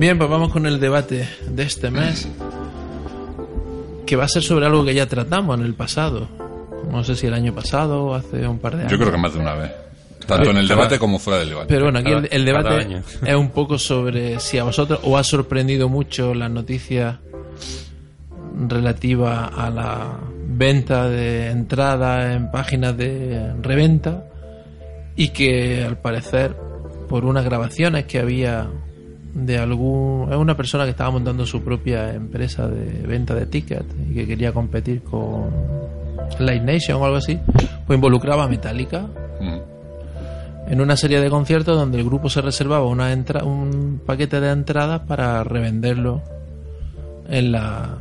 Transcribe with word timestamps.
Bien, 0.00 0.16
pues 0.16 0.30
vamos 0.30 0.50
con 0.50 0.64
el 0.64 0.80
debate 0.80 1.28
de 1.46 1.62
este 1.62 1.90
mes, 1.90 2.26
que 4.06 4.16
va 4.16 4.24
a 4.24 4.28
ser 4.28 4.42
sobre 4.42 4.64
algo 4.64 4.82
que 4.82 4.94
ya 4.94 5.04
tratamos 5.04 5.58
en 5.58 5.66
el 5.66 5.74
pasado. 5.74 6.26
No 6.90 7.04
sé 7.04 7.14
si 7.14 7.26
el 7.26 7.34
año 7.34 7.54
pasado 7.54 8.06
o 8.06 8.14
hace 8.14 8.48
un 8.48 8.58
par 8.58 8.76
de 8.76 8.78
años. 8.84 8.92
Yo 8.92 8.98
creo 8.98 9.12
que 9.12 9.18
más 9.18 9.34
de 9.34 9.40
una 9.40 9.52
vez. 9.52 9.72
Tanto 10.26 10.52
en 10.52 10.56
el 10.56 10.66
debate 10.66 10.98
como 10.98 11.18
fuera 11.18 11.40
del 11.40 11.50
debate. 11.50 11.66
Pero 11.68 11.84
bueno, 11.84 11.98
aquí 11.98 12.12
el, 12.12 12.28
el 12.30 12.44
debate 12.46 13.02
es 13.26 13.34
un 13.34 13.50
poco 13.50 13.76
sobre 13.78 14.40
si 14.40 14.56
a 14.56 14.64
vosotros 14.64 15.00
os 15.02 15.20
ha 15.20 15.22
sorprendido 15.22 15.90
mucho 15.90 16.32
las 16.32 16.50
noticias 16.50 17.18
relativas 18.68 19.50
a 19.54 19.68
la 19.68 20.18
venta 20.46 21.10
de 21.10 21.50
entradas 21.50 22.36
en 22.36 22.50
páginas 22.50 22.96
de 22.96 23.52
reventa 23.60 24.24
y 25.14 25.28
que 25.28 25.84
al 25.84 25.98
parecer 25.98 26.56
por 27.06 27.26
unas 27.26 27.44
grabaciones 27.44 28.06
que 28.06 28.18
había 28.18 28.66
de 29.34 29.58
algún 29.58 30.28
es 30.30 30.36
una 30.36 30.56
persona 30.56 30.84
que 30.84 30.90
estaba 30.90 31.10
montando 31.10 31.46
su 31.46 31.62
propia 31.62 32.12
empresa 32.14 32.66
de 32.68 33.06
venta 33.06 33.34
de 33.34 33.46
tickets 33.46 33.86
y 34.10 34.14
que 34.14 34.26
quería 34.26 34.52
competir 34.52 35.02
con 35.02 35.50
Light 36.38 36.62
Nation 36.62 37.00
o 37.00 37.04
algo 37.04 37.16
así 37.18 37.38
pues 37.86 37.96
involucraba 37.96 38.44
a 38.44 38.48
Metallica 38.48 39.06
Mm. 39.40 40.70
en 40.72 40.80
una 40.82 40.96
serie 40.96 41.18
de 41.20 41.30
conciertos 41.30 41.74
donde 41.78 41.98
el 41.98 42.04
grupo 42.04 42.28
se 42.28 42.42
reservaba 42.42 42.84
una 42.86 43.12
entra- 43.12 43.42
un 43.44 44.00
paquete 44.04 44.38
de 44.40 44.50
entradas 44.50 45.00
para 45.02 45.42
revenderlo 45.44 46.20
en 47.28 47.52
la 47.52 47.96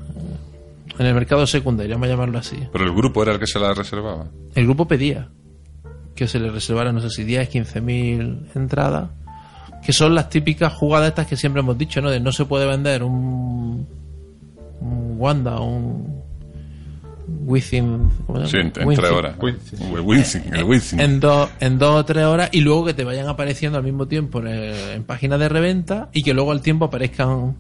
en 0.98 1.06
el 1.06 1.14
mercado 1.14 1.48
secundario, 1.48 1.96
vamos 1.96 2.08
a 2.08 2.12
llamarlo 2.12 2.40
así. 2.40 2.58
Pero 2.74 2.84
el 2.84 2.94
grupo 2.94 3.24
era 3.24 3.32
el 3.32 3.40
que 3.40 3.48
se 3.48 3.58
la 3.58 3.74
reservaba. 3.74 4.26
El 4.54 4.66
grupo 4.66 4.86
pedía 4.86 5.30
que 6.14 6.28
se 6.28 6.40
le 6.42 6.52
reservara, 6.52 6.92
no 6.92 7.00
sé 7.00 7.10
si 7.10 7.24
10, 7.24 7.48
15 7.48 7.80
mil 7.80 8.48
entradas, 8.54 9.10
que 9.86 9.94
son 9.94 10.14
las 10.16 10.30
típicas 10.30 10.74
jugadas 10.74 11.10
estas 11.10 11.28
que 11.28 11.36
siempre 11.38 11.62
hemos 11.62 11.78
dicho, 11.78 12.02
¿no? 12.02 12.10
De 12.10 12.20
no 12.20 12.32
se 12.32 12.46
puede 12.46 12.66
vender 12.68 13.04
un, 13.04 13.88
un 14.82 15.16
Wanda, 15.18 15.60
un 15.60 16.20
Within, 17.46 18.10
¿cómo 18.26 18.40
se 18.42 18.48
Sí, 18.48 18.58
llama? 18.58 18.92
en, 18.92 18.96
tres 18.98 19.12
horas. 19.12 19.36
El 19.86 20.64
Wincing. 20.64 21.00
en 21.00 21.20
dos, 21.20 21.50
en 21.60 21.78
dos 21.78 21.96
o 22.02 22.06
tres 22.06 22.26
horas 22.26 22.50
y 22.52 22.62
luego 22.62 22.86
que 22.86 22.94
te 22.94 23.04
vayan 23.04 23.28
apareciendo 23.28 23.78
al 23.78 23.84
mismo 23.84 24.08
tiempo 24.08 24.40
en, 24.40 24.48
el- 24.48 24.90
en 24.96 25.04
páginas 25.04 25.40
de 25.40 25.48
reventa 25.50 26.10
y 26.14 26.24
que 26.24 26.34
luego 26.34 26.52
al 26.52 26.62
tiempo 26.62 26.86
aparezcan 26.86 27.56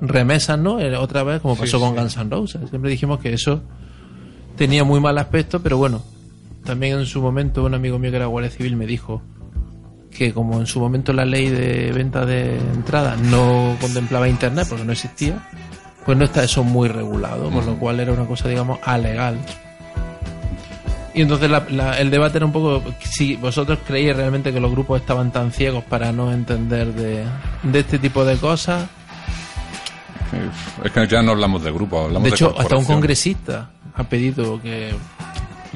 remesas, 0.00 0.58
¿no? 0.58 0.78
Eh, 0.80 0.96
Otra 0.96 1.22
vez, 1.24 1.40
como 1.40 1.56
pasó 1.56 1.80
con 1.80 1.94
Guns 1.96 2.16
N' 2.16 2.30
Roses. 2.30 2.68
Siempre 2.70 2.90
dijimos 2.90 3.18
que 3.20 3.32
eso 3.32 3.62
tenía 4.56 4.84
muy 4.84 5.00
mal 5.00 5.18
aspecto, 5.18 5.60
pero 5.60 5.78
bueno, 5.78 6.02
también 6.64 6.98
en 6.98 7.06
su 7.06 7.20
momento 7.20 7.64
un 7.64 7.74
amigo 7.74 7.98
mío 7.98 8.10
que 8.10 8.16
era 8.18 8.26
guardia 8.26 8.50
civil 8.50 8.76
me 8.76 8.86
dijo 8.86 9.22
que 10.16 10.32
como 10.32 10.58
en 10.60 10.66
su 10.66 10.80
momento 10.80 11.12
la 11.12 11.24
ley 11.24 11.48
de 11.48 11.92
venta 11.92 12.24
de 12.26 12.56
entradas 12.58 13.18
no 13.20 13.76
contemplaba 13.80 14.28
internet 14.28 14.66
porque 14.68 14.84
no 14.84 14.92
existía, 14.92 15.38
pues 16.04 16.16
no 16.18 16.24
está 16.24 16.42
eso 16.44 16.64
muy 16.64 16.88
regulado, 16.88 17.50
por 17.50 17.64
lo 17.64 17.76
cual 17.78 18.00
era 18.00 18.12
una 18.12 18.24
cosa, 18.26 18.48
digamos, 18.48 18.78
alegal. 18.84 19.36
Y 21.14 21.22
entonces 21.22 21.50
la- 21.50 21.64
la- 21.70 21.98
el 21.98 22.10
debate 22.10 22.36
era 22.38 22.46
un 22.46 22.52
poco 22.52 22.82
si 23.00 23.36
vosotros 23.36 23.78
creéis 23.86 24.14
realmente 24.14 24.52
que 24.52 24.60
los 24.60 24.70
grupos 24.70 25.00
estaban 25.00 25.32
tan 25.32 25.50
ciegos 25.50 25.82
para 25.84 26.12
no 26.12 26.30
entender 26.32 26.92
de, 26.92 27.24
de 27.62 27.78
este 27.78 27.98
tipo 27.98 28.24
de 28.24 28.36
cosas. 28.36 28.86
Es 30.84 30.90
que 30.92 31.06
ya 31.06 31.22
no 31.22 31.32
hablamos 31.32 31.62
de 31.62 31.72
grupo, 31.72 32.00
hablamos 32.04 32.24
De 32.24 32.30
de 32.30 32.34
hecho, 32.34 32.54
hasta 32.58 32.76
un 32.76 32.84
congresista 32.84 33.70
ha 33.94 34.04
pedido 34.04 34.60
que 34.60 34.92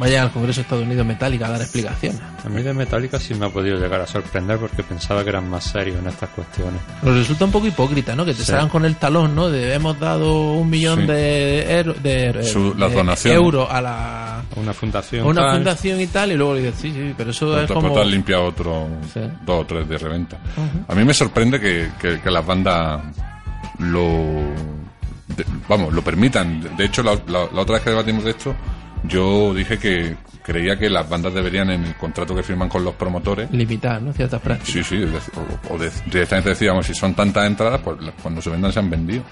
vayan 0.00 0.24
al 0.24 0.32
Congreso 0.32 0.56
de 0.58 0.62
Estados 0.62 0.84
Unidos 0.84 1.06
Metallica 1.06 1.46
a 1.46 1.50
dar 1.50 1.60
explicaciones. 1.60 2.20
A 2.44 2.48
mí 2.48 2.62
de 2.62 2.72
Metallica 2.74 3.20
sí 3.20 3.34
me 3.34 3.46
ha 3.46 3.48
podido 3.50 3.78
llegar 3.78 4.00
a 4.00 4.06
sorprender 4.06 4.58
porque 4.58 4.82
pensaba 4.82 5.22
que 5.22 5.28
eran 5.28 5.48
más 5.48 5.62
serios 5.64 5.98
en 6.00 6.08
estas 6.08 6.30
cuestiones. 6.30 6.80
Nos 7.02 7.14
resulta 7.14 7.44
un 7.44 7.52
poco 7.52 7.66
hipócrita, 7.68 8.16
¿no? 8.16 8.24
Que 8.24 8.34
te 8.34 8.42
salgan 8.42 8.68
con 8.68 8.84
el 8.84 8.96
talón, 8.96 9.34
¿no? 9.36 9.48
De 9.50 9.74
hemos 9.74 10.00
dado 10.00 10.54
un 10.54 10.68
millón 10.68 11.00
Sí. 11.02 11.06
de, 11.06 11.78
ero- 11.78 11.94
de, 12.02 12.42
Su- 12.42 12.74
las 12.76 12.90
de 12.90 12.96
donaciones. 12.96 13.36
euros 13.40 13.68
a 13.70 13.80
la 13.80 14.38
A 14.40 14.42
Una 14.56 14.72
fundación. 14.72 15.22
a 15.24 15.28
una 15.28 15.42
tal. 15.42 15.54
fundación 15.56 16.00
y 16.00 16.06
tal, 16.08 16.32
y 16.32 16.36
luego 16.36 16.54
le 16.54 16.62
dices, 16.62 16.80
sí, 16.80 16.92
sí, 16.92 17.14
pero 17.16 17.30
eso 17.30 17.52
es 17.54 17.68
Después 17.68 17.84
como... 17.84 17.94
te 17.94 18.00
has 18.00 18.06
limpiado 18.06 18.44
otro, 18.46 18.88
Sí. 19.12 19.20
dos 19.44 19.62
o 19.62 19.66
tres 19.66 19.88
de 19.88 19.98
reventa. 19.98 20.38
A 20.88 20.94
mí 20.94 21.04
me 21.04 21.12
sorprende 21.14 21.60
que, 21.60 21.90
que- 22.00 22.20
que 22.20 22.30
las 22.30 22.44
bandas 22.44 23.02
lo, 23.78 24.02
de- 25.36 25.44
vamos, 25.68 25.92
lo 25.92 26.02
permitan. 26.02 26.76
De 26.76 26.84
hecho, 26.84 27.02
la, 27.02 27.12
la- 27.26 27.48
la 27.52 27.60
otra 27.60 27.74
vez 27.74 27.82
que 27.84 27.90
debatimos 27.90 28.24
de 28.24 28.30
esto, 28.30 28.54
yo 29.04 29.52
dije 29.54 29.78
que 29.78 30.16
creía 30.42 30.78
que 30.78 30.88
las 30.90 31.08
bandas 31.08 31.32
deberían 31.34 31.70
en 31.70 31.84
el 31.84 31.94
contrato 31.96 32.34
que 32.34 32.42
firman 32.42 32.68
con 32.68 32.84
los 32.84 32.94
promotores 32.94 33.50
limitar, 33.50 34.00
¿no? 34.02 34.12
Ciertas 34.12 34.40
prácticas. 34.40 34.86
Sí, 34.86 34.98
sí, 34.98 35.04
o, 35.70 35.74
o 35.74 35.78
de- 35.78 35.90
directamente 36.06 36.50
decíamos, 36.50 36.86
si 36.86 36.94
son 36.94 37.14
tantas 37.14 37.46
entradas, 37.46 37.80
pues 37.82 37.96
cuando 38.22 38.40
se 38.42 38.50
vendan 38.50 38.72
se 38.72 38.78
han 38.78 38.90
vendido. 38.90 39.22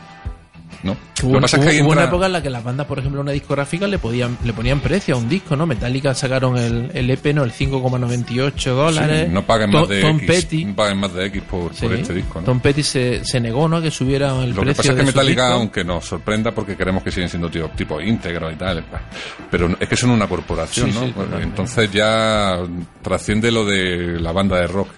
¿No? 0.82 0.96
Hubo, 1.24 1.32
Lo 1.32 1.38
que 1.38 1.42
pasa 1.42 1.56
es 1.56 1.64
que 1.76 1.82
hubo 1.82 1.90
una 1.90 2.02
entra- 2.02 2.08
época 2.08 2.26
en 2.26 2.32
la 2.32 2.42
que 2.42 2.50
las 2.50 2.62
bandas, 2.62 2.86
por 2.86 3.00
ejemplo, 3.00 3.20
una 3.20 3.32
discográfica 3.32 3.88
le 3.88 3.98
podían 3.98 4.38
le 4.44 4.52
ponían 4.52 4.78
precio 4.78 5.16
a 5.16 5.18
un 5.18 5.28
disco, 5.28 5.56
¿no? 5.56 5.66
Metallica 5.66 6.14
sacaron 6.14 6.56
el, 6.56 6.90
el 6.94 7.10
EP, 7.10 7.34
¿no? 7.34 7.42
El 7.42 7.50
5,98 7.52 8.64
dólares. 8.74 9.26
sí, 9.26 9.32
no 9.34 9.44
paguen 9.44 9.70
más 9.70 9.88
de 9.88 10.00
Tom 10.02 10.16
X, 10.20 10.26
Petty, 10.28 10.64
no 10.66 10.76
paguen 10.76 10.98
más 10.98 11.12
de 11.14 11.26
X 11.26 11.42
por, 11.50 11.74
sí, 11.74 11.86
por 11.86 11.94
este 11.94 12.14
disco, 12.14 12.40
¿no? 12.40 12.46
Tom 12.46 12.60
Petty 12.60 12.82
se, 12.84 13.24
se 13.24 13.40
negó, 13.40 13.68
¿no? 13.68 13.82
Que 13.82 13.90
subiera 13.90 14.28
el 14.44 14.50
Lo 14.50 14.56
que 14.56 14.66
precio 14.66 14.76
pasa 14.82 14.92
es 14.92 14.98
que 14.98 15.04
Metallica, 15.06 15.42
discos. 15.46 15.60
aunque 15.60 15.84
nos 15.84 16.04
sorprenda 16.04 16.52
porque 16.52 16.76
queremos 16.76 17.02
que 17.02 17.10
siguen 17.10 17.28
siendo 17.28 17.50
tío, 17.50 17.68
tipo 17.70 18.00
íntegros 18.00 18.52
y 18.52 18.56
tal, 18.56 18.84
pues, 18.88 19.02
pero 19.50 19.74
es 19.80 19.88
que 19.88 19.96
son 19.96 20.10
una 20.10 20.28
corporación, 20.28 20.92
Sí, 20.92 20.98
¿no? 21.06 21.12
Pues. 21.12 21.28
Entonces 21.42 21.90
ya 21.90 22.58
trasciende 23.02 23.50
lo 23.50 23.64
de 23.64 24.20
la 24.20 24.30
banda 24.32 24.60
de 24.60 24.66
rock 24.68 24.88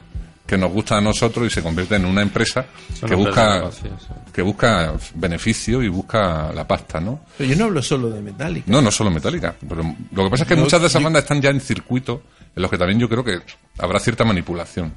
que 0.50 0.58
nos 0.58 0.72
gusta 0.72 0.98
a 0.98 1.00
nosotros 1.00 1.46
y 1.46 1.50
se 1.50 1.62
convierte 1.62 1.94
en 1.94 2.04
una 2.04 2.22
empresa 2.22 2.66
Son 2.98 3.08
que 3.08 3.14
busca 3.14 3.70
sí. 3.70 3.88
que 4.32 4.42
busca 4.42 4.92
beneficio 5.14 5.82
y 5.82 5.88
busca 5.88 6.52
la 6.52 6.66
pasta, 6.66 7.00
¿no? 7.00 7.20
Pero 7.38 7.50
yo 7.50 7.56
no 7.56 7.64
hablo 7.66 7.80
solo 7.82 8.10
de 8.10 8.20
Metallica. 8.20 8.64
No, 8.68 8.82
no 8.82 8.90
solo 8.90 9.10
Metallica. 9.10 9.54
Pero 9.68 9.82
lo 10.12 10.24
que 10.24 10.30
pasa 10.30 10.42
es 10.42 10.48
que 10.48 10.56
No, 10.56 10.62
muchas 10.62 10.80
de 10.80 10.88
esas 10.88 11.00
yo- 11.00 11.04
bandas 11.04 11.22
están 11.22 11.40
ya 11.40 11.50
en 11.50 11.60
circuitos 11.60 12.20
en 12.56 12.62
los 12.62 12.70
que 12.70 12.76
también 12.78 12.98
yo 12.98 13.08
creo 13.08 13.22
que 13.22 13.38
habrá 13.78 14.00
cierta 14.00 14.24
manipulación. 14.24 14.92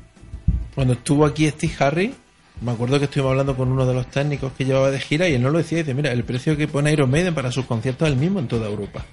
Cuando 0.74 0.94
estuvo 0.94 1.24
aquí 1.26 1.48
Steve 1.50 1.74
Harry, 1.80 2.16
me 2.62 2.72
acuerdo 2.72 2.98
que 2.98 3.06
estuvimos 3.06 3.32
hablando 3.32 3.56
con 3.56 3.72
uno 3.72 3.86
de 3.86 3.94
los 3.94 4.08
técnicos 4.08 4.54
que 4.58 4.66
llevaba 4.66 4.90
de 4.90 5.00
gira 5.00 5.28
y 5.30 5.36
él 5.36 5.42
no 5.44 5.50
lo 5.52 5.60
decía. 5.60 5.78
Dice, 5.80 5.94
mira, 5.94 6.12
el 6.12 6.24
precio 6.24 6.58
que 6.58 6.68
pone 6.68 6.92
Iron 6.92 7.12
Maiden 7.12 7.36
para 7.36 7.52
sus 7.52 7.66
conciertos 7.66 8.08
es 8.08 8.14
el 8.16 8.20
mismo 8.20 8.40
en 8.40 8.48
toda 8.48 8.68
Europa. 8.68 9.06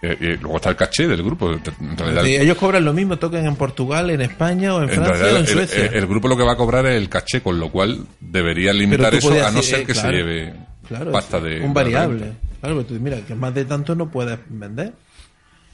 Eh, 0.00 0.16
y 0.20 0.26
luego 0.40 0.56
está 0.56 0.70
el 0.70 0.76
caché 0.76 1.08
del 1.08 1.22
grupo. 1.24 1.50
En 1.52 1.60
realidad, 1.98 2.22
Sí, 2.22 2.36
ellos 2.36 2.56
cobran 2.56 2.84
lo 2.84 2.92
mismo, 2.92 3.18
toquen 3.18 3.46
en 3.46 3.56
Portugal, 3.56 4.10
en 4.10 4.20
España 4.20 4.74
o 4.74 4.78
en, 4.82 4.88
en 4.88 4.94
Francia 4.94 5.12
realidad 5.14 5.34
o 5.34 5.38
en 5.40 5.46
Suecia. 5.48 5.86
el- 5.86 5.94
el 5.94 6.06
grupo 6.06 6.28
lo 6.28 6.36
que 6.36 6.44
va 6.44 6.52
a 6.52 6.56
cobrar 6.56 6.86
es 6.86 6.96
el 6.96 7.08
caché, 7.08 7.40
con 7.40 7.58
lo 7.58 7.70
cual 7.70 8.06
debería 8.20 8.72
limitar 8.72 9.12
eso 9.14 9.32
a 9.44 9.50
no 9.50 9.60
ser 9.62 9.80
eh, 9.80 9.84
que 9.84 9.92
claro, 9.94 10.08
se 10.10 10.14
lleve 10.16 10.54
Claro, 10.86 11.10
pasta 11.12 11.40
de. 11.40 11.60
un 11.62 11.74
variable. 11.74 12.32
Claro, 12.60 12.76
pero 12.76 12.84
tú 12.86 12.94
mira, 13.00 13.18
que 13.26 13.34
más 13.34 13.52
de 13.54 13.64
tanto 13.64 13.94
no 13.96 14.08
puedes 14.10 14.38
vender. 14.48 14.92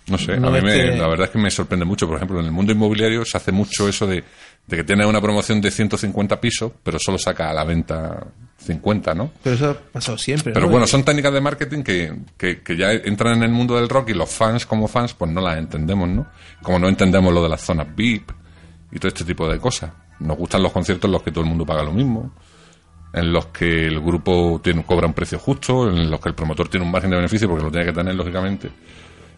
No 0.06 0.18
sé, 0.18 0.36
No 0.38 0.48
a 0.48 0.50
mí 0.52 0.60
me- 0.60 0.72
que- 0.72 0.96
la 0.96 1.06
verdad 1.08 1.26
es 1.26 1.30
que 1.30 1.38
me 1.38 1.50
sorprende 1.50 1.84
mucho. 1.86 2.06
Por 2.06 2.16
ejemplo, 2.16 2.38
en 2.40 2.46
el 2.46 2.52
mundo 2.52 2.72
inmobiliario 2.72 3.24
se 3.24 3.36
hace 3.38 3.52
mucho 3.52 3.88
eso 3.88 4.06
de, 4.06 4.22
de 4.66 4.76
que 4.76 4.84
tiene 4.84 5.06
una 5.06 5.20
promoción 5.20 5.60
de 5.60 5.70
150 5.70 6.40
pisos, 6.40 6.72
pero 6.82 6.98
solo 6.98 7.18
saca 7.18 7.50
a 7.50 7.54
la 7.54 7.64
venta 7.64 8.22
50, 8.64 9.14
¿no? 9.14 9.30
Pero 9.42 9.54
eso 9.56 9.70
ha 9.70 9.74
pasado 9.92 10.18
siempre. 10.18 10.52
Pero 10.52 10.66
¿no? 10.66 10.72
bueno, 10.72 10.86
Y- 10.86 10.88
son 10.88 11.04
técnicas 11.04 11.32
de 11.32 11.40
marketing 11.40 11.82
que, 11.82 12.12
que, 12.36 12.62
que 12.62 12.76
ya 12.76 12.92
entran 12.92 13.36
en 13.36 13.42
el 13.44 13.50
mundo 13.50 13.76
del 13.76 13.88
rock 13.88 14.10
y 14.10 14.14
los 14.14 14.30
fans 14.30 14.66
como 14.66 14.88
fans 14.88 15.14
pues 15.14 15.30
no 15.30 15.40
las 15.40 15.58
entendemos, 15.58 16.08
¿no? 16.08 16.26
Como 16.62 16.78
no 16.78 16.88
entendemos 16.88 17.32
lo 17.32 17.42
de 17.42 17.48
las 17.48 17.60
zonas 17.60 17.86
VIP 17.94 18.30
y 18.92 18.98
todo 18.98 19.08
este 19.08 19.24
tipo 19.24 19.48
de 19.48 19.58
cosas. 19.58 19.90
Nos 20.20 20.36
gustan 20.36 20.62
los 20.62 20.72
conciertos 20.72 21.08
en 21.08 21.12
los 21.12 21.22
que 21.22 21.30
todo 21.30 21.42
el 21.44 21.50
mundo 21.50 21.66
paga 21.66 21.82
lo 21.82 21.92
mismo, 21.92 22.32
en 23.12 23.32
los 23.32 23.46
que 23.46 23.86
el 23.86 24.00
grupo 24.00 24.60
tiene, 24.62 24.82
cobra 24.84 25.06
un 25.06 25.12
precio 25.14 25.38
justo, 25.38 25.88
en 25.90 26.10
los 26.10 26.20
que 26.20 26.28
el 26.30 26.34
promotor 26.34 26.68
tiene 26.68 26.84
un 26.86 26.92
margen 26.92 27.10
de 27.10 27.16
beneficio 27.16 27.48
porque 27.48 27.64
lo 27.64 27.70
tiene 27.70 27.86
que 27.86 27.92
tener 27.92 28.14
lógicamente, 28.14 28.70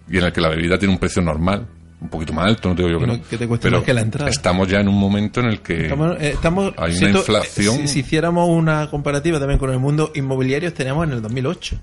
y 0.08 0.18
en 0.18 0.24
el 0.24 0.32
que 0.32 0.40
la 0.40 0.48
bebida 0.50 0.78
tiene 0.78 0.94
un 0.94 1.00
precio 1.00 1.20
normal, 1.22 1.66
un 2.00 2.08
poquito 2.08 2.32
más 2.32 2.46
alto, 2.46 2.68
no 2.68 2.74
te 2.74 2.82
digo 2.82 2.92
yo 2.92 3.00
que 3.00 3.06
no. 3.06 3.16
no- 3.16 3.22
que 3.28 3.38
te 3.38 3.48
cueste 3.48 3.66
pero 3.66 3.78
más 3.78 3.86
que 3.86 3.94
la 3.94 4.00
entrada. 4.02 4.30
estamos 4.30 4.68
ya 4.68 4.80
en 4.80 4.88
un 4.88 4.98
momento 4.98 5.40
en 5.40 5.46
el 5.46 5.60
que... 5.60 5.84
Estamos, 5.84 6.16
eh, 6.20 6.30
estamos- 6.34 6.72
hay 6.76 6.96
una 6.98 7.10
inflación. 7.10 7.76
eh, 7.76 7.78
Si, 7.88 7.88
si 7.88 8.00
hiciéramos 8.00 8.48
una 8.48 8.88
comparativa 8.90 9.38
también 9.38 9.58
con 9.58 9.70
el 9.70 9.78
mundo 9.78 10.12
inmobiliario, 10.14 10.68
estaríamos 10.68 11.06
en 11.06 11.12
el 11.14 11.22
2008. 11.22 11.76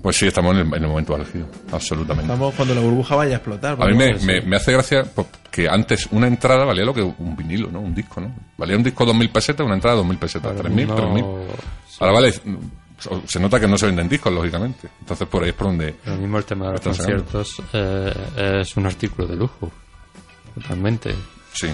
Pues 0.00 0.16
sí, 0.16 0.26
estamos 0.26 0.56
en 0.56 0.66
el, 0.66 0.74
en 0.74 0.82
el 0.82 0.88
momento 0.88 1.14
álgido, 1.14 1.46
absolutamente. 1.70 2.32
Estamos 2.32 2.54
cuando 2.56 2.74
la 2.74 2.80
burbuja 2.80 3.14
vaya 3.14 3.34
a 3.34 3.36
explotar. 3.36 3.76
A 3.80 3.86
mí 3.86 3.94
me, 3.94 4.14
me- 4.14 4.40
me 4.42 4.56
hace 4.56 4.72
gracia 4.72 5.04
pues, 5.14 5.28
que 5.50 5.68
antes 5.68 6.08
una 6.10 6.26
entrada 6.26 6.64
valía 6.64 6.84
lo 6.84 6.92
que 6.92 7.02
un 7.02 7.36
vinilo, 7.36 7.70
¿no? 7.70 7.80
Un 7.80 7.94
disco, 7.94 8.20
¿no? 8.20 8.34
Valía 8.58 8.76
un 8.76 8.82
disco 8.82 9.06
2.000 9.06 9.30
pesetas, 9.30 9.64
una 9.64 9.76
entrada 9.76 10.02
2.000 10.02 10.18
pesetas, 10.18 10.56
Ahora 10.56 10.68
3.000, 10.68 10.72
mismo, 10.74 10.96
3.000. 10.96 11.24
Ahora 12.00 12.12
vale, 12.14 12.34
se 13.26 13.40
nota 13.40 13.58
que 13.60 13.66
no 13.68 13.76
se 13.78 13.86
venden 13.86 14.08
discos, 14.08 14.32
lógicamente. 14.32 14.88
Entonces 15.00 15.26
por 15.28 15.42
ahí 15.42 15.50
es 15.50 15.54
por 15.54 15.68
donde... 15.68 15.96
Ahora 16.06 16.18
mismo 16.18 16.38
el 16.38 16.44
tema 16.44 16.66
de 16.66 16.72
los 16.72 16.80
conciertos 16.80 17.62
eh, 17.72 18.60
es 18.62 18.76
un 18.76 18.86
artículo 18.86 19.26
de 19.28 19.36
lujo. 19.36 19.70
Totalmente. 20.54 21.14
Sí. 21.54 21.68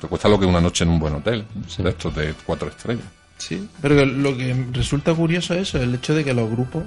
Te 0.00 0.06
cuesta 0.06 0.28
lo 0.28 0.38
que 0.38 0.46
una 0.46 0.60
noche 0.60 0.84
en 0.84 0.90
un 0.90 0.98
buen 0.98 1.14
hotel, 1.14 1.44
Sí. 1.66 1.82
de 1.82 1.90
estos 1.90 2.14
de 2.14 2.34
cuatro 2.46 2.68
estrellas. 2.68 3.04
Sí, 3.38 3.68
pero 3.80 4.04
lo 4.04 4.36
que 4.36 4.66
resulta 4.72 5.14
curioso 5.14 5.54
es 5.54 5.68
eso, 5.68 5.78
el 5.82 5.94
hecho 5.94 6.14
de 6.14 6.24
que 6.24 6.34
los 6.34 6.50
grupos, 6.50 6.84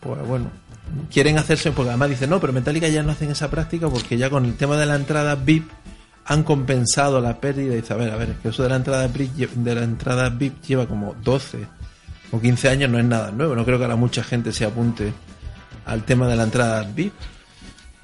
pues 0.00 0.26
bueno, 0.26 0.50
quieren 1.12 1.38
hacerse, 1.38 1.70
porque 1.72 1.90
además 1.90 2.10
dicen, 2.10 2.30
no, 2.30 2.40
pero 2.40 2.52
Metallica 2.52 2.88
ya 2.88 3.02
no 3.02 3.12
hacen 3.12 3.30
esa 3.30 3.48
práctica 3.50 3.88
porque 3.88 4.16
ya 4.16 4.28
con 4.30 4.44
el 4.44 4.56
tema 4.56 4.76
de 4.76 4.86
la 4.86 4.96
entrada 4.96 5.34
VIP 5.36 5.70
han 6.24 6.42
compensado 6.42 7.20
la 7.20 7.40
pérdida. 7.40 7.74
Y 7.74 7.76
dice, 7.80 7.92
a 7.94 7.96
ver, 7.96 8.10
a 8.10 8.16
ver, 8.16 8.30
es 8.30 8.36
que 8.38 8.48
eso 8.48 8.62
de 8.62 8.68
la 8.70 8.76
entrada 8.76 9.06
VIP, 9.06 9.50
de 9.52 9.74
la 9.74 9.82
entrada 9.84 10.28
VIP 10.30 10.62
lleva 10.62 10.86
como 10.86 11.14
12 11.22 11.66
o 12.30 12.40
15 12.40 12.68
años, 12.68 12.90
no 12.90 12.98
es 12.98 13.04
nada 13.04 13.30
nuevo. 13.30 13.54
No 13.54 13.64
creo 13.64 13.78
que 13.78 13.84
ahora 13.84 13.96
mucha 13.96 14.22
gente 14.22 14.52
se 14.52 14.64
apunte 14.64 15.12
al 15.86 16.04
tema 16.04 16.28
de 16.28 16.36
la 16.36 16.44
entrada 16.44 16.82
VIP. 16.94 17.12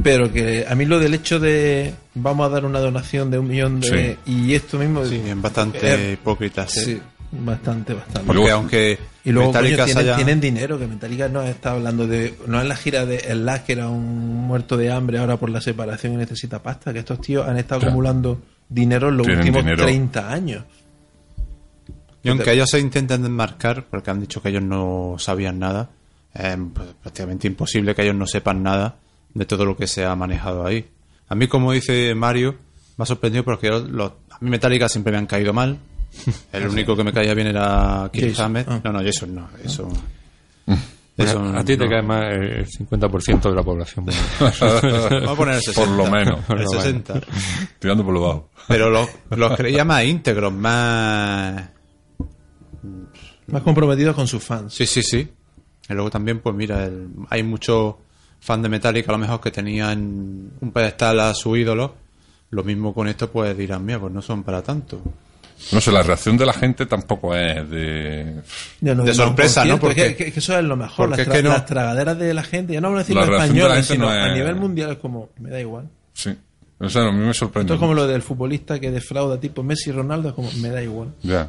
Pero 0.02 0.30
que 0.32 0.66
a 0.68 0.74
mí 0.74 0.84
lo 0.86 0.98
del 0.98 1.14
hecho 1.14 1.38
de 1.38 1.94
vamos 2.14 2.46
a 2.46 2.50
dar 2.50 2.64
una 2.64 2.80
donación 2.80 3.30
de 3.30 3.38
un 3.38 3.46
millón 3.48 3.80
de... 3.80 4.18
Y 4.26 4.52
esto 4.52 4.76
mismo... 4.78 5.04
Sí, 5.06 5.22
es 5.24 5.40
bastante 5.40 5.78
Eh, 6.10 6.12
hipócrita. 6.14 6.66
sí. 6.68 6.80
Sí, 6.84 7.00
bastante, 7.30 7.94
bastante. 7.94 8.26
Porque 8.26 8.50
aunque 8.50 8.98
Y 9.24 9.30
luego 9.32 9.52
coño, 9.52 9.84
tienen, 9.84 10.16
tienen 10.16 10.40
dinero, 10.40 10.78
que 10.78 10.86
Metallica 10.88 11.28
no 11.28 11.42
está 11.42 11.70
hablando 11.72 12.06
de. 12.06 12.34
No 12.46 12.60
es 12.60 12.66
la 12.68 12.76
gira 12.76 13.06
de 13.06 13.16
El 13.18 13.46
Last, 13.46 13.66
que 13.66 13.72
era 13.72 13.88
un 13.88 14.46
muerto 14.46 14.76
de 14.76 14.90
hambre 14.92 15.18
ahora 15.18 15.36
por 15.38 15.48
la 15.48 15.60
separación 15.60 16.12
y 16.12 16.16
necesita 16.16 16.62
pasta, 16.62 16.92
que 16.92 16.98
estos 16.98 17.20
tíos 17.20 17.46
han 17.48 17.56
estado 17.56 17.80
Claro. 17.80 17.92
acumulando 17.92 18.40
dinero 18.68 19.08
en 19.08 19.16
los 19.16 19.26
Tienen 19.26 19.40
últimos 19.40 19.62
dinero. 19.64 19.84
30 19.84 20.30
años. 20.32 20.64
Y 22.24 22.30
aunque 22.30 22.52
ellos 22.52 22.68
se 22.70 22.80
intenten 22.80 23.22
desmarcar, 23.22 23.84
porque 23.90 24.10
han 24.10 24.20
dicho 24.20 24.40
que 24.42 24.48
ellos 24.48 24.62
no 24.62 25.16
sabían 25.18 25.58
nada, 25.58 25.90
es 26.34 26.56
pues, 26.74 26.88
prácticamente 27.02 27.46
imposible 27.46 27.94
que 27.94 28.02
ellos 28.02 28.16
no 28.16 28.26
sepan 28.26 28.62
nada 28.62 28.96
de 29.34 29.44
todo 29.44 29.64
lo 29.64 29.76
que 29.76 29.86
se 29.86 30.04
ha 30.04 30.14
manejado 30.16 30.64
ahí. 30.66 30.88
A 31.28 31.34
mí, 31.34 31.46
como 31.48 31.72
dice 31.72 32.14
Mario, 32.14 32.56
me 32.96 33.02
ha 33.02 33.06
sorprendido 33.06 33.44
porque 33.44 33.68
los- 33.68 34.12
a 34.30 34.38
mí 34.40 34.50
Metallica 34.50 34.88
siempre 34.88 35.12
me 35.12 35.18
han 35.18 35.26
caído 35.26 35.52
mal. 35.52 35.78
El 36.52 36.68
único 36.68 36.96
que 36.96 37.04
me 37.04 37.12
caía 37.12 37.34
bien 37.34 37.48
era 37.48 38.08
Kirk 38.12 38.30
Jason. 38.30 38.44
Hammett. 38.46 38.68
Ah. 38.70 38.80
No, 38.84 38.92
no, 38.92 39.02
Jason 39.02 39.34
no. 39.34 39.48
Eso, 39.62 39.88
Pues 40.64 40.78
eso 41.30 41.40
a, 41.40 41.58
a 41.60 41.64
ti 41.64 41.76
te 41.76 41.84
no. 41.84 41.90
cae 41.90 42.02
más 42.02 42.24
el 42.32 42.66
50% 42.68 43.42
de 43.50 43.54
la 43.54 43.62
población. 43.62 44.06
Vamos 44.06 44.62
a 44.62 45.34
poner 45.36 45.54
el 45.56 45.62
60. 45.62 45.74
Por 45.80 45.88
lo 45.96 46.10
menos. 46.10 46.40
El 46.50 46.58
lo 46.62 46.68
60. 46.68 47.20
Tirando 47.78 48.04
por 48.04 48.14
lo 48.14 48.20
bajo. 48.20 48.50
Pero 48.68 48.88
los, 48.90 49.08
los 49.30 49.56
creía 49.56 49.84
más 49.84 50.04
íntegros, 50.04 50.52
más... 50.52 51.70
Más 53.48 53.62
comprometidos 53.62 54.14
con 54.14 54.26
sus 54.26 54.42
fans. 54.42 54.74
Sí, 54.74 54.86
sí, 54.86 55.02
sí. 55.02 55.28
Y 55.88 55.92
luego 55.92 56.10
también, 56.10 56.40
pues 56.40 56.54
mira, 56.54 56.84
el- 56.86 57.08
hay 57.30 57.42
muchos 57.42 57.94
fans 58.40 58.62
de 58.62 58.68
Metallica 58.68 59.10
a 59.10 59.14
lo 59.14 59.18
mejor 59.18 59.40
que 59.40 59.50
tenían 59.50 60.50
un 60.60 60.72
pedestal 60.72 61.20
a 61.20 61.34
su 61.34 61.56
ídolo. 61.56 61.94
Lo 62.50 62.62
mismo 62.64 62.94
con 62.94 63.08
esto, 63.08 63.30
pues 63.30 63.56
dirán, 63.56 63.84
mira, 63.84 63.98
pues 64.00 64.12
no 64.12 64.22
son 64.22 64.42
para 64.44 64.62
tanto. 64.62 65.00
No 65.72 65.80
sé, 65.80 65.92
la 65.92 66.02
reacción 66.02 66.36
de 66.36 66.46
la 66.46 66.52
gente 66.52 66.84
tampoco 66.86 67.34
es 67.34 67.68
de... 67.70 68.42
Ya 68.80 68.94
De 68.94 69.14
sorpresa, 69.14 69.64
¿no? 69.64 69.78
Porque- 69.78 70.14
que, 70.14 70.16
que- 70.26 70.32
que 70.32 70.38
eso 70.40 70.58
es 70.58 70.64
lo 70.64 70.76
mejor. 70.76 71.08
Las, 71.10 71.18
es 71.20 71.28
que 71.28 71.40
tra- 71.40 71.42
no- 71.42 71.50
las 71.50 71.66
tragaderas 71.66 72.18
de 72.18 72.34
la 72.34 72.42
gente, 72.42 72.72
ya 72.74 72.80
no 72.80 72.88
vamos 72.88 73.00
a 73.00 73.02
decir 73.04 73.16
de 73.16 73.22
españoles, 73.22 73.74
gente 73.76 73.92
sino 73.94 74.04
no 74.06 74.10
a 74.10 74.26
es- 74.28 74.34
nivel 74.34 74.56
mundial 74.56 74.92
es 74.92 74.98
como, 74.98 75.30
me 75.38 75.50
da 75.50 75.60
igual. 75.60 75.88
Sí. 76.12 76.34
O 76.80 76.88
sea, 76.88 77.02
a 77.02 77.12
mí 77.12 77.18
me 77.24 77.32
sorprende. 77.32 77.66
Esto 77.66 77.74
es 77.74 77.80
como 77.80 77.94
lo 77.94 78.06
del 78.06 78.20
futbolista 78.20 78.78
que 78.80 78.90
defrauda 78.90 79.38
tipo 79.40 79.62
Messi 79.62 79.90
y 79.90 79.92
Ronaldo, 79.92 80.28
es 80.30 80.34
como, 80.34 80.50
me 80.60 80.68
da 80.70 80.82
igual. 80.82 81.14
Ya. 81.22 81.48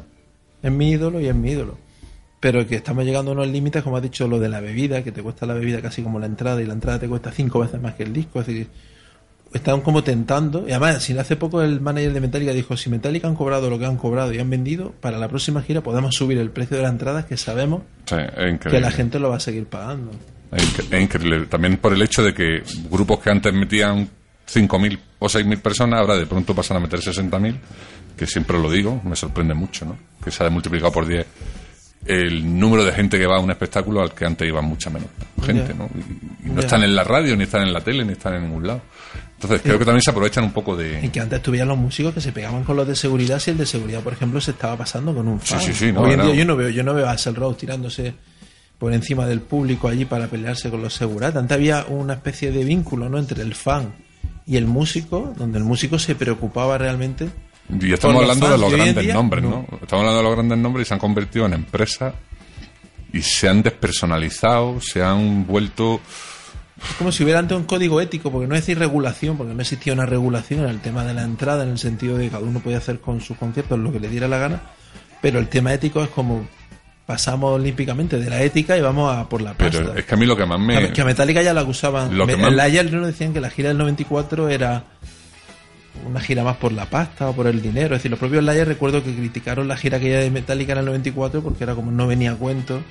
Es 0.66 0.72
mi 0.72 0.90
ídolo 0.90 1.20
y 1.20 1.28
es 1.28 1.34
mi 1.34 1.52
ídolo. 1.52 1.78
Pero 2.40 2.66
que 2.66 2.74
estamos 2.74 3.04
llegando 3.04 3.30
a 3.30 3.34
unos 3.34 3.46
límites, 3.46 3.84
como 3.84 3.98
has 3.98 4.02
dicho, 4.02 4.26
lo 4.26 4.40
de 4.40 4.48
la 4.48 4.60
bebida, 4.60 5.04
que 5.04 5.12
te 5.12 5.22
cuesta 5.22 5.46
la 5.46 5.54
bebida 5.54 5.80
casi 5.80 6.02
como 6.02 6.18
la 6.18 6.26
entrada 6.26 6.60
y 6.60 6.66
la 6.66 6.72
entrada 6.72 6.98
te 6.98 7.08
cuesta 7.08 7.30
cinco 7.30 7.60
veces 7.60 7.80
más 7.80 7.94
que 7.94 8.02
el 8.02 8.12
disco. 8.12 8.40
Es 8.40 8.48
decir, 8.48 8.66
están 9.54 9.80
como 9.80 10.02
tentando. 10.02 10.64
Y 10.66 10.72
además, 10.72 11.04
si 11.04 11.16
hace 11.16 11.36
poco 11.36 11.62
el 11.62 11.80
manager 11.80 12.12
de 12.12 12.20
Metallica 12.20 12.52
dijo: 12.52 12.76
si 12.76 12.90
Metallica 12.90 13.28
han 13.28 13.36
cobrado 13.36 13.70
lo 13.70 13.78
que 13.78 13.86
han 13.86 13.96
cobrado 13.96 14.34
y 14.34 14.40
han 14.40 14.50
vendido, 14.50 14.92
para 15.00 15.18
la 15.18 15.28
próxima 15.28 15.62
gira 15.62 15.82
podemos 15.82 16.16
subir 16.16 16.38
el 16.38 16.50
precio 16.50 16.76
de 16.76 16.82
la 16.82 16.88
entrada, 16.88 17.26
que 17.26 17.36
sabemos 17.36 17.82
Sí, 18.06 18.16
que 18.60 18.80
la 18.80 18.90
gente 18.90 19.20
lo 19.20 19.30
va 19.30 19.36
a 19.36 19.40
seguir 19.40 19.66
pagando. 19.66 20.10
Es 20.50 21.00
increíble. 21.00 21.46
También 21.46 21.76
por 21.76 21.92
el 21.92 22.02
hecho 22.02 22.24
de 22.24 22.34
que 22.34 22.64
grupos 22.90 23.20
que 23.20 23.30
antes 23.30 23.54
metían 23.54 24.08
5.000 24.52 24.98
o 25.18 25.26
6.000 25.26 25.60
personas, 25.60 26.00
ahora 26.00 26.16
de 26.16 26.26
pronto 26.26 26.54
pasan 26.54 26.76
a 26.78 26.80
meter 26.80 27.00
60.000, 27.00 27.56
que 28.16 28.26
siempre 28.26 28.58
lo 28.58 28.70
digo, 28.70 29.00
me 29.04 29.16
sorprende 29.16 29.54
mucho, 29.54 29.84
¿no? 29.84 29.96
Que 30.22 30.30
se 30.30 30.42
haya 30.42 30.50
multiplicado 30.50 30.92
por 30.92 31.06
10 31.06 31.26
el 32.06 32.58
número 32.58 32.84
de 32.84 32.92
gente 32.92 33.18
que 33.18 33.26
va 33.26 33.36
a 33.36 33.40
un 33.40 33.50
espectáculo 33.50 34.00
al 34.00 34.12
que 34.12 34.24
antes 34.24 34.46
iba 34.46 34.60
mucha 34.62 34.90
menos 34.90 35.08
gente. 35.44 35.74
¿no? 35.74 35.88
Y, 35.94 36.46
y 36.48 36.50
no 36.50 36.60
están 36.60 36.82
en 36.82 36.94
la 36.94 37.04
radio, 37.04 37.36
ni 37.36 37.44
están 37.44 37.62
en 37.62 37.72
la 37.72 37.80
tele, 37.80 38.04
ni 38.04 38.12
están 38.12 38.34
en 38.34 38.44
ningún 38.44 38.66
lado. 38.66 38.82
Entonces 39.34 39.60
creo 39.62 39.78
que 39.78 39.84
también 39.84 40.02
se 40.02 40.10
aprovechan 40.10 40.44
un 40.44 40.52
poco 40.52 40.80
Y 40.80 40.84
de... 40.84 41.10
que 41.10 41.20
antes 41.20 41.42
tuvieran 41.42 41.68
los 41.68 41.76
músicos 41.76 42.14
que 42.14 42.20
se 42.20 42.32
pegaban 42.32 42.64
con 42.64 42.76
los 42.76 42.86
de 42.88 42.96
seguridad 42.96 43.38
si 43.38 43.50
el 43.50 43.58
de 43.58 43.66
seguridad, 43.66 44.00
por 44.00 44.12
ejemplo, 44.12 44.40
se 44.40 44.52
estaba 44.52 44.76
pasando 44.76 45.14
con 45.14 45.28
un 45.28 45.40
fan. 45.40 45.60
Sí, 45.60 45.66
sí, 45.66 45.74
sí, 45.74 45.92
no, 45.92 46.02
Hoy 46.02 46.12
en 46.12 46.18
no. 46.18 46.26
día 46.26 46.34
yo 46.34 46.44
no 46.44 46.56
veo, 46.56 46.68
yo 46.70 46.82
no 46.82 46.94
veo 46.94 47.06
a 47.06 47.12
Axl 47.12 47.34
Rose 47.34 47.58
tirándose 47.58 48.14
por 48.78 48.92
encima 48.92 49.26
del 49.26 49.40
público 49.40 49.88
allí 49.88 50.04
para 50.04 50.28
pelearse 50.28 50.70
con 50.70 50.80
los 50.82 50.94
seguridad. 50.94 51.36
Antes 51.36 51.54
había 51.54 51.84
una 51.88 52.14
especie 52.14 52.50
de 52.50 52.64
vínculo 52.64 53.08
¿no? 53.08 53.18
entre 53.18 53.42
el 53.42 53.54
fan 53.54 53.92
y 54.46 54.56
el 54.56 54.66
músico, 54.66 55.34
donde 55.36 55.58
el 55.58 55.64
músico 55.64 55.98
se 55.98 56.14
preocupaba 56.14 56.78
realmente. 56.78 57.28
Y 57.68 57.92
estamos 57.92 58.22
hablando 58.22 58.48
de 58.48 58.58
los 58.58 58.72
grandes 58.72 59.04
día, 59.04 59.14
nombres, 59.14 59.42
no. 59.42 59.50
¿no? 59.50 59.78
Estamos 59.82 60.02
hablando 60.02 60.18
de 60.18 60.22
los 60.22 60.34
grandes 60.34 60.58
nombres 60.58 60.86
y 60.86 60.88
se 60.88 60.94
han 60.94 61.00
convertido 61.00 61.46
en 61.46 61.54
empresas 61.54 62.14
y 63.12 63.22
se 63.22 63.48
han 63.48 63.62
despersonalizado, 63.62 64.80
se 64.80 65.02
han 65.02 65.46
vuelto... 65.46 66.00
Es 66.76 66.94
como 66.98 67.10
si 67.10 67.24
hubiera 67.24 67.40
antes 67.40 67.56
un 67.56 67.64
código 67.64 68.00
ético, 68.00 68.30
porque 68.30 68.46
no 68.46 68.54
es 68.54 68.60
decir 68.60 68.78
regulación, 68.78 69.36
porque 69.36 69.54
no 69.54 69.62
existía 69.62 69.94
una 69.94 70.04
regulación 70.04 70.60
en 70.60 70.68
el 70.68 70.80
tema 70.80 71.04
de 71.04 71.14
la 71.14 71.22
entrada, 71.22 71.64
en 71.64 71.70
el 71.70 71.78
sentido 71.78 72.18
de 72.18 72.24
que 72.24 72.30
cada 72.30 72.44
uno 72.44 72.60
podía 72.60 72.78
hacer 72.78 73.00
con 73.00 73.20
sus 73.22 73.36
conciertos 73.38 73.78
lo 73.78 73.90
que 73.90 73.98
le 73.98 74.08
diera 74.08 74.28
la 74.28 74.38
gana, 74.38 74.62
pero 75.22 75.38
el 75.38 75.48
tema 75.48 75.72
ético 75.72 76.02
es 76.02 76.10
como 76.10 76.46
pasamos 77.06 77.52
olímpicamente 77.54 78.18
de 78.18 78.28
la 78.28 78.42
ética 78.42 78.76
y 78.76 78.80
vamos 78.80 79.16
a 79.16 79.28
por 79.28 79.40
la 79.40 79.54
pasta. 79.54 79.78
Pero 79.78 79.94
es 79.94 80.04
que 80.04 80.14
a 80.14 80.18
mí 80.18 80.26
lo 80.26 80.36
que 80.36 80.44
más 80.44 80.58
me... 80.58 80.76
Que 80.78 80.84
a- 80.86 80.92
Que 80.92 81.00
a 81.02 81.04
Metallica 81.04 81.40
ya 81.42 81.54
la 81.54 81.60
acusaban. 81.62 82.16
Lo 82.18 82.26
que 82.26 82.36
más- 82.36 82.48
En 82.48 82.56
la 82.56 82.64
ayer 82.64 82.92
no 82.92 83.06
decían 83.06 83.32
que 83.32 83.40
la 83.40 83.50
gira 83.50 83.68
del 83.68 83.78
94 83.78 84.48
era 84.48 84.82
una 86.04 86.20
gira 86.20 86.42
más 86.44 86.56
por 86.56 86.72
la 86.72 86.86
pasta 86.86 87.28
o 87.28 87.32
por 87.32 87.46
el 87.46 87.62
dinero. 87.62 87.94
Es 87.94 88.00
decir, 88.00 88.10
los 88.10 88.18
propios 88.20 88.42
Layers 88.44 88.68
recuerdo 88.68 89.02
que 89.04 89.14
criticaron 89.14 89.66
la 89.68 89.76
gira 89.76 89.98
que 90.00 90.10
de 90.16 90.30
Metallica 90.30 90.72
en 90.72 90.78
el 90.80 90.84
94 90.86 91.42
porque 91.42 91.64
era 91.64 91.74
como 91.74 91.90
no 91.92 92.06
venía 92.06 92.32
a 92.32 92.34
cuento. 92.34 92.82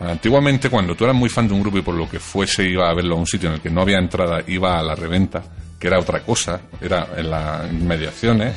Antiguamente, 0.00 0.70
cuando 0.70 0.94
tú 0.94 1.04
eras 1.04 1.16
muy 1.16 1.28
fan 1.28 1.46
de 1.48 1.54
un 1.54 1.60
grupo 1.60 1.78
y 1.78 1.82
por 1.82 1.94
lo 1.94 2.08
que 2.08 2.18
fuese 2.18 2.64
iba 2.68 2.88
a 2.88 2.94
verlo 2.94 3.16
a 3.16 3.18
un 3.18 3.26
sitio 3.26 3.48
en 3.50 3.56
el 3.56 3.60
que 3.60 3.68
no 3.70 3.82
había 3.82 3.98
entrada, 3.98 4.42
iba 4.46 4.78
a 4.78 4.82
la 4.82 4.94
reventa, 4.94 5.42
que 5.78 5.86
era 5.88 5.98
otra 5.98 6.20
cosa, 6.20 6.60
era 6.80 7.06
en 7.16 7.30
las 7.30 7.70
inmediaciones. 7.70 8.54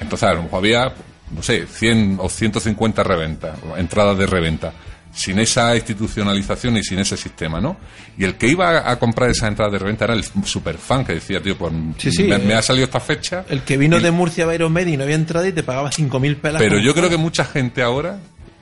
Entonces, 0.00 0.28
a 0.28 0.32
lo 0.34 0.44
mejor 0.44 0.58
había, 0.60 0.92
no 1.34 1.42
sé, 1.42 1.66
100 1.66 2.18
o 2.20 2.28
150 2.28 3.02
reventas, 3.02 3.58
entradas 3.76 4.16
de 4.18 4.26
reventa, 4.26 4.72
sin 5.12 5.38
esa 5.38 5.74
institucionalización 5.74 6.76
y 6.76 6.82
sin 6.84 6.98
ese 6.98 7.16
sistema, 7.16 7.60
¿no? 7.60 7.76
Y 8.16 8.24
el 8.24 8.36
que 8.36 8.46
iba 8.48 8.88
a 8.90 8.98
comprar 8.98 9.30
esa 9.30 9.48
entrada 9.48 9.70
de 9.72 9.78
reventa 9.78 10.04
era 10.04 10.14
el 10.14 10.22
superfan 10.44 11.04
que 11.04 11.14
decía, 11.14 11.42
tío, 11.42 11.56
pues 11.56 11.72
Sí, 11.96 12.12
sí, 12.12 12.22
me, 12.24 12.36
eh, 12.36 12.38
me 12.38 12.54
ha 12.54 12.62
salido 12.62 12.84
esta 12.84 13.00
fecha. 13.00 13.44
El 13.48 13.62
que 13.62 13.76
vino 13.76 13.98
y- 13.98 14.02
de 14.02 14.10
Murcia 14.10 14.46
a 14.48 14.54
Iron 14.54 14.72
Maiden 14.72 14.94
y 14.94 14.96
no 14.98 15.04
había 15.04 15.16
entrada 15.16 15.48
y 15.48 15.52
te 15.52 15.62
pagaba 15.62 15.90
5.000 15.90 16.36
pelas. 16.36 16.60
Pero 16.62 16.78
yo 16.78 16.94
creo 16.94 17.08
que 17.08 17.16
mucha 17.16 17.44
gente 17.44 17.82
ahora 17.82 18.18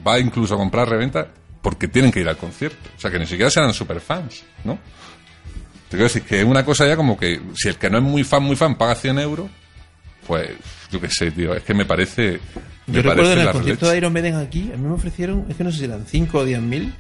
va 0.07 0.19
incluso 0.19 0.55
a 0.55 0.57
comprar 0.57 0.89
reventa 0.89 1.27
porque 1.61 1.89
tienen 1.89 2.13
que 2.13 2.21
ir 2.21 2.29
al 2.29 2.37
concierto. 2.37 2.91
O 2.97 3.01
sea, 3.01 3.11
que 3.11 3.19
ni 3.19 3.27
siquiera 3.27 3.51
serán 3.51 3.75
superfans, 3.75 4.45
¿no? 4.65 4.79
Te 5.89 5.97
quiero 5.97 6.05
decir 6.05 6.23
que 6.23 6.41
es 6.41 6.45
una 6.45 6.65
cosa 6.65 6.87
ya 6.87 6.97
como 6.97 7.17
que 7.19 7.41
si 7.57 7.69
el 7.69 7.77
que 7.77 7.91
no 7.91 7.99
es 7.99 8.05
muy 8.05 8.25
fan, 8.25 8.43
muy 8.43 8.57
fan, 8.57 8.77
paga 8.77 8.95
100 8.95 9.19
euros, 9.19 9.49
pues 10.27 10.51
yo 10.91 11.01
qué 11.01 11.09
sé, 11.09 11.31
tío, 11.31 11.55
es 11.55 11.63
que 11.63 11.75
me 11.75 11.85
parece... 11.85 12.41
Me 12.87 12.97
Yo 12.97 13.03
recuerdo 13.03 13.23
parece 13.23 13.41
en 13.41 13.47
el 13.47 13.53
concierto 13.53 13.89
de 13.89 13.97
Iron 13.97 14.13
Maiden 14.13 14.37
aquí, 14.37 14.71
a 14.73 14.77
mí 14.77 14.87
me 14.87 14.95
ofrecieron, 14.95 15.47
es 15.49 15.57
que 15.57 15.65
no 15.65 15.73
sé 15.73 15.79
si 15.79 15.85
eran 15.85 16.07
5 16.07 16.39
o 16.39 16.45
10 16.45 16.61
mil 16.61 16.95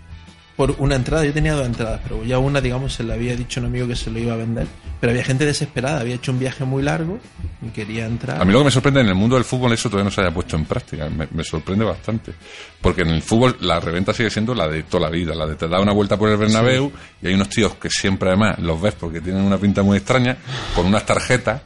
por 0.57 0.75
una 0.79 0.97
entrada. 0.97 1.25
Yo 1.25 1.33
tenía 1.33 1.55
dos 1.55 1.67
entradas, 1.67 2.01
pero 2.03 2.25
ya 2.25 2.39
una, 2.39 2.61
digamos, 2.61 2.95
se 2.95 3.05
le 3.05 3.13
había 3.13 3.37
dicho 3.37 3.61
a 3.61 3.63
un 3.63 3.67
amigo 3.69 3.87
que 3.87 3.95
se 3.95 4.11
lo 4.11 4.19
iba 4.19 4.33
a 4.33 4.37
vender. 4.37 4.67
Pero 4.99 5.11
había 5.11 5.23
gente 5.23 5.45
desesperada, 5.45 6.01
había 6.01 6.15
hecho 6.15 6.33
un 6.33 6.39
viaje 6.39 6.65
muy 6.65 6.83
largo 6.83 7.21
y 7.63 7.69
quería 7.69 8.07
entrar. 8.07 8.41
A 8.41 8.45
mí 8.45 8.53
lo 8.53 8.61
que 8.61 8.65
me 8.65 8.71
sorprende 8.71 9.01
en 9.01 9.09
el 9.09 9.15
mundo 9.15 9.37
del 9.37 9.45
fútbol 9.45 9.73
eso 9.73 9.91
todavía 9.91 10.07
no 10.07 10.11
se 10.11 10.23
haya 10.23 10.33
puesto 10.33 10.57
en 10.57 10.65
práctica. 10.65 11.09
Me, 11.11 11.29
me 11.31 11.45
sorprende 11.45 11.85
bastante. 11.85 12.33
Porque 12.81 13.03
en 13.03 13.11
el 13.11 13.23
fútbol 13.23 13.57
la 13.61 13.79
reventa 13.79 14.15
sigue 14.15 14.31
siendo 14.31 14.55
la 14.55 14.67
de 14.67 14.85
toda 14.85 15.05
la 15.05 15.11
vida, 15.11 15.35
la 15.35 15.47
de 15.47 15.57
te 15.57 15.69
da 15.69 15.81
una 15.81 15.93
vuelta 15.93 16.17
por 16.17 16.31
el 16.31 16.39
Bernabéu 16.39 16.91
y 17.21 17.29
hay 17.29 17.35
unos 17.35 17.51
tíos 17.51 17.75
que 17.75 17.91
siempre 17.91 18.31
además 18.31 18.59
los 18.59 18.81
ves 18.81 18.95
porque 18.95 19.21
tienen 19.21 19.43
una 19.43 19.59
pinta 19.59 19.83
muy 19.83 19.99
extraña 19.99 20.39
con 20.75 20.87
unas 20.87 21.05
tarjetas 21.05 21.61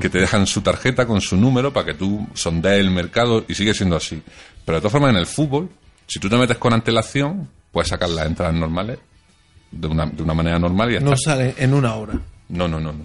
que 0.00 0.08
te 0.08 0.18
dejan 0.18 0.46
su 0.46 0.60
tarjeta 0.62 1.06
con 1.06 1.20
su 1.20 1.36
número 1.36 1.72
para 1.72 1.86
que 1.86 1.94
tú 1.94 2.26
sondees 2.34 2.80
el 2.80 2.90
mercado 2.90 3.44
y 3.48 3.54
sigue 3.54 3.74
siendo 3.74 3.96
así. 3.96 4.22
Pero 4.64 4.76
de 4.76 4.80
todas 4.80 4.92
formas 4.92 5.10
en 5.10 5.16
el 5.16 5.26
fútbol, 5.26 5.68
si 6.06 6.18
tú 6.20 6.28
te 6.28 6.36
metes 6.36 6.58
con 6.58 6.72
antelación, 6.72 7.48
puedes 7.72 7.88
sacar 7.88 8.08
las 8.08 8.26
entradas 8.26 8.54
normales 8.54 8.98
de 9.70 9.86
una, 9.88 10.06
de 10.06 10.22
una 10.22 10.34
manera 10.34 10.58
normal 10.58 10.90
y 10.90 10.94
ya 10.94 11.00
No 11.00 11.12
está. 11.12 11.32
sale 11.32 11.54
en 11.58 11.74
una 11.74 11.94
hora. 11.94 12.14
No, 12.48 12.68
no, 12.68 12.78
no. 12.80 12.92
no. 12.92 13.04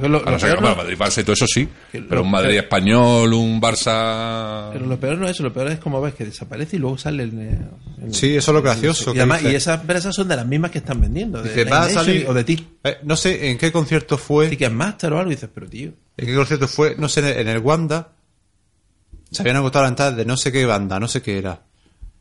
Lo- 0.00 0.08
lo 0.08 0.24
que, 0.24 0.30
bueno, 0.54 0.60
no- 0.60 0.76
Madrid-Barça 0.76 1.20
y 1.20 1.24
todo 1.24 1.32
eso 1.32 1.46
sí, 1.46 1.68
Que 1.92 2.02
pero 2.02 2.22
un 2.22 2.30
Madrid 2.30 2.56
español, 2.58 3.32
un 3.32 3.60
Barça... 3.60 4.70
Pero 4.72 4.86
lo 4.86 4.98
peor 5.00 5.18
no 5.18 5.24
es 5.26 5.32
eso, 5.32 5.42
lo 5.42 5.52
peor 5.52 5.68
es 5.68 5.78
como 5.78 6.00
ves 6.00 6.14
que 6.14 6.24
desaparece 6.24 6.76
y 6.76 6.78
luego 6.78 6.98
sale 6.98 7.22
en, 7.24 7.40
eh, 7.40 7.58
en- 8.02 8.14
Sí, 8.14 8.36
eso 8.36 8.50
es 8.50 8.54
lo 8.54 8.62
gracioso. 8.62 9.10
Y, 9.10 9.14
que 9.14 9.20
además, 9.20 9.42
y 9.42 9.54
esas 9.54 9.80
empresas 9.80 10.14
son 10.14 10.28
de 10.28 10.36
las 10.36 10.46
mismas 10.46 10.70
que 10.70 10.78
están 10.78 11.00
vendiendo. 11.00 11.42
De 11.42 11.48
dice, 11.48 11.64
va 11.64 11.82
a 11.84 11.88
salir... 11.88 12.26
o 12.28 12.34
de 12.34 12.44
Tic- 12.46 12.64
Eh, 12.84 12.98
no 13.04 13.16
sé 13.16 13.50
en 13.50 13.58
qué 13.58 13.72
concierto 13.72 14.18
fue. 14.18 14.48
Ticketmaster 14.48 15.12
o 15.12 15.18
algo. 15.18 15.30
Y 15.30 15.34
dices, 15.34 15.50
pero 15.54 15.68
tío. 15.68 15.90
¿En 16.16 16.26
qué 16.26 16.34
concierto 16.34 16.68
fue? 16.68 16.94
No 16.98 17.08
sé, 17.08 17.20
en 17.20 17.26
el- 17.26 17.38
en 17.38 17.48
el 17.48 17.58
Wanda 17.58 18.12
se 19.30 19.42
habían 19.42 19.56
agotado 19.56 19.82
las 19.84 19.90
entradas 19.92 20.16
de 20.16 20.24
no 20.24 20.36
sé 20.36 20.52
qué 20.52 20.64
banda, 20.66 21.00
no 21.00 21.08
sé 21.08 21.20
qué 21.20 21.38
era. 21.38 21.62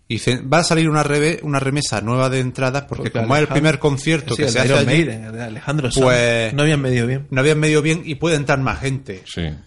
Y 0.07 0.15
dicen, 0.15 0.49
va 0.53 0.59
a 0.59 0.63
salir 0.63 0.87
una, 0.87 1.03
reve- 1.03 1.39
una 1.41 1.59
remesa 1.59 1.99
nueva 2.01 2.29
de 2.29 2.39
entradas 2.39 2.83
porque, 2.83 3.09
como 3.11 3.35
es 3.35 3.41
el 3.41 3.47
primer 3.47 3.79
concierto 3.79 4.35
Sí, 4.35 4.43
que 4.43 4.47
el 4.47 4.49
se 4.49 4.59
de 4.59 4.59
hace 4.59 4.67
Iron 4.73 4.79
allí, 4.89 4.97
Maiden, 5.05 5.23
el 5.25 5.31
de 5.31 5.43
Alejandro 5.43 5.89
Sanz, 5.91 6.05
pues- 6.05 6.53
no 6.53 6.61
habían 6.61 6.81
medido 6.81 7.07
bien. 7.07 7.25
no 7.31 7.41
habían 7.41 7.59
medio 7.59 7.81
bien 7.81 8.03
y 8.05 8.15
puede 8.15 8.35
entrar 8.35 8.59
más 8.59 8.79
gente. 8.81 9.23
Sí. 9.25 9.41
Eh, 9.41 9.57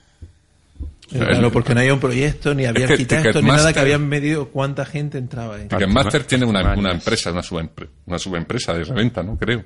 Claro, 1.10 1.50
porque 1.50 1.72
no 1.74 1.80
había 1.80 1.94
un 1.94 2.00
proyecto, 2.00 2.54
ni 2.54 2.66
había 2.66 2.86
que 2.86 2.92
arquitectos, 2.92 3.42
ni 3.42 3.48
nada 3.48 3.72
que 3.72 3.80
habían 3.80 4.06
medido 4.08 4.48
cuánta 4.50 4.84
gente 4.84 5.16
entraba 5.18 5.56
ahí. 5.56 5.66
Ticketmaster 5.66 6.22
tiene 6.24 6.44
una, 6.44 6.74
una 6.74 6.92
empresa, 6.92 7.32
una, 7.32 7.40
subempre- 7.42 7.88
una 8.06 8.18
subempresa 8.18 8.74
de 8.74 8.84
reventa, 8.84 9.22
¿no? 9.22 9.36
Creo. 9.38 9.64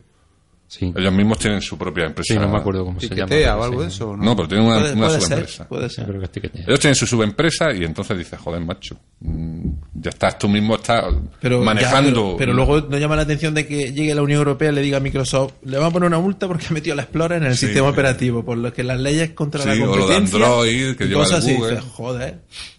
Sí. 0.73 0.91
Ellos 0.97 1.13
mismos 1.13 1.39
tienen 1.39 1.61
su 1.61 1.77
propia 1.77 2.07
empresa. 2.07 2.33
Sí, 2.33 2.41
no 2.41 2.49
me 2.49 2.57
acuerdo 2.57 2.83
cómo 2.87 2.99
se 2.99 3.15
llama. 3.15 3.57
O 3.59 3.63
algo 3.63 3.83
de 3.83 3.89
eso. 3.89 4.17
¿no? 4.17 4.25
No, 4.25 4.35
pero 4.37 4.49
tienen 4.49 4.67
una, 4.67 4.79
Puede, 4.79 4.93
una 4.95 5.07
puede 5.09 5.21
subempresa. 5.21 5.57
ser, 5.59 5.67
puede 5.67 5.91
ser. 5.91 6.07
creo 6.07 6.21
que 6.23 6.41
es. 6.47 6.67
Ellos 6.67 6.81
tienen 6.81 6.95
su 6.95 7.07
subempresa 7.07 7.75
y 7.75 7.85
entonces 7.85 8.17
dices, 8.17 8.39
joder, 8.41 8.63
macho, 8.65 8.97
mm, 9.21 9.69
ya 9.93 10.09
estás 10.09 10.39
tú 10.39 10.49
mismo 10.49 10.77
estás 10.77 11.05
Pero, 11.43 11.59
ya, 11.59 11.65
manejando. 11.67 12.23
pero, 12.23 12.37
pero 12.39 12.53
luego 12.55 12.81
nos 12.89 12.99
llama 12.99 13.17
la 13.17 13.23
atención 13.23 13.53
de 13.53 13.67
que 13.67 13.93
llegue 13.93 14.15
la 14.15 14.23
Unión 14.23 14.39
Europea 14.39 14.71
y 14.71 14.75
le 14.77 14.81
diga 14.81 14.97
a 14.97 15.01
Microsoft, 15.01 15.53
le 15.63 15.77
va 15.77 15.89
a 15.89 15.91
poner 15.91 16.07
una 16.07 16.21
multa 16.21 16.49
porque 16.49 16.65
ha 16.71 16.73
metido 16.73 16.97
la 16.97 17.03
Explorer 17.03 17.43
en 17.43 17.49
el 17.49 17.57
Sí. 17.59 17.67
sistema 17.67 17.91
operativo, 17.91 18.43
por 18.43 18.57
lo 18.57 18.73
que 18.73 18.83
las 18.83 18.99
leyes 18.99 19.33
contra 19.33 19.63
la 19.67 19.75
Sí, 19.75 19.83
o 19.83 19.85
lo 19.85 19.93
de 19.93 19.99
competencia 19.99 20.39
Android, 20.39 20.97
que 20.97 21.05
lleva 21.05 21.25
cosas 21.25 21.47
el 21.47 21.53
así, 21.57 21.63
dices, 21.63 21.85
joder, 21.93 22.39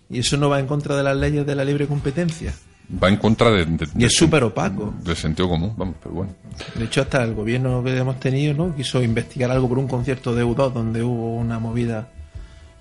y 0.10 0.18
eso 0.18 0.36
no 0.38 0.50
va 0.50 0.60
en 0.60 0.66
contra 0.66 0.98
de 0.98 1.04
las 1.04 1.16
leyes 1.16 1.46
de 1.46 1.54
la 1.56 1.64
libre 1.64 1.86
competencia. 1.86 2.56
Va 3.02 3.10
en 3.10 3.18
contra 3.18 3.50
de, 3.50 3.66
de- 3.66 3.88
Y 3.96 4.00
de- 4.00 4.06
es 4.08 4.16
súper 4.16 4.44
opaco. 4.44 4.94
del 5.04 5.16
sentido 5.16 5.50
común, 5.50 5.74
vamos, 5.78 5.96
pero 6.02 6.16
bueno. 6.16 6.34
De 6.76 6.86
hecho, 6.86 7.02
hasta 7.02 7.24
el 7.24 7.34
gobierno 7.34 7.84
que 7.84 7.98
hemos 7.98 8.20
tenido 8.20 8.54
no 8.54 8.76
quiso 8.76 9.02
investigar 9.02 9.50
algo 9.52 9.68
por 9.70 9.80
un 9.80 9.88
concierto 9.88 10.36
de 10.36 10.44
U2 10.44 10.72
donde 10.74 11.02
hubo 11.02 11.36
una 11.38 11.60
movida 11.60 12.10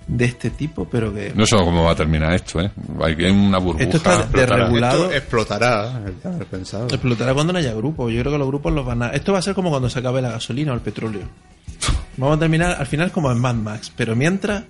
de 0.07 0.25
este 0.25 0.51
tipo, 0.51 0.85
pero 0.91 1.15
que 1.15 1.33
No 1.35 1.47
sé 1.47 1.57
cómo 1.57 1.85
va 1.85 1.93
a 1.93 1.95
terminar 1.95 2.35
esto, 2.35 2.61
¿eh? 2.61 2.71
Hay 3.01 3.15
una 3.31 3.59
burbuja. 3.59 3.85
Esto 3.85 3.97
está 3.99 4.27
desregulado. 4.27 5.05
Esto 5.05 5.17
explotará. 5.17 6.03
pensado. 6.51 6.89
explotará 6.89 7.33
cuando 7.33 7.53
no 7.53 7.61
haya 7.61 7.73
grupos. 7.73 8.13
Yo 8.13 8.21
creo 8.21 8.33
que 8.33 8.39
los 8.39 8.49
grupos 8.49 8.73
los 8.73 8.85
van 8.85 9.05
a... 9.05 9.09
Esto 9.11 9.33
va 9.33 9.39
a 9.39 9.43
ser 9.43 9.55
como 9.55 9.71
cuando 9.71 9.89
se 9.89 10.01
acabe 10.01 10.21
la 10.21 10.33
gasolina 10.33 10.73
o 10.73 10.75
el 10.75 10.81
petróleo. 10.81 11.23
Vamos 12.17 12.37
a 12.37 12.41
terminar 12.41 12.77
al 12.79 12.87
final 12.87 13.11
como 13.11 13.31
en 13.33 13.39
Mad 13.41 13.55
Max, 13.55 13.91
pero 13.97 14.15
mientras 14.15 14.65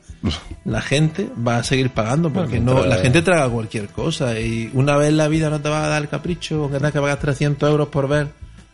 la 0.65 0.81
gente 0.81 1.29
va 1.47 1.57
a 1.59 1.65
seguir 1.65 1.91
pagando 1.91 2.33
porque 2.33 2.61
no 2.61 2.75
mientras- 2.75 2.97
la 2.97 3.03
gente 3.03 3.23
traga 3.23 3.49
cualquier 3.49 3.89
cosa 3.89 4.39
y 4.39 4.71
una 4.75 4.97
vez 4.97 5.09
en 5.09 5.17
la 5.17 5.27
vida 5.29 5.51
no 5.51 5.61
te 5.61 5.69
va 5.69 5.85
a 5.85 5.89
dar 5.89 6.03
el 6.03 6.09
capricho 6.09 6.69
que 6.69 6.77
tengas 6.77 6.93
que 6.93 7.01
pagar 7.01 7.19
300 7.19 7.69
euros 7.69 7.89
por 7.89 8.07
ver. 8.09 8.29